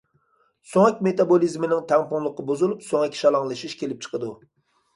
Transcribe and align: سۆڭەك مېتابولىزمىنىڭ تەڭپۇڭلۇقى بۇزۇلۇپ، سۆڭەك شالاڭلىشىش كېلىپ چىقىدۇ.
سۆڭەك 0.71 1.03
مېتابولىزمىنىڭ 1.07 1.85
تەڭپۇڭلۇقى 1.93 2.47
بۇزۇلۇپ، 2.49 2.83
سۆڭەك 2.89 3.21
شالاڭلىشىش 3.23 3.79
كېلىپ 3.83 4.05
چىقىدۇ. 4.09 4.35